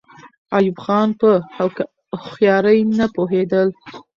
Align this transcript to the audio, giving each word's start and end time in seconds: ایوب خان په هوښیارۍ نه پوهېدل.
ایوب 0.57 0.77
خان 0.83 1.07
په 1.19 1.29
هوښیارۍ 2.19 2.79
نه 2.99 3.05
پوهېدل. 3.15 3.67